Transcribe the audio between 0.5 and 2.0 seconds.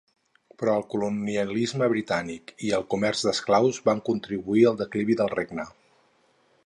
Però el colonialisme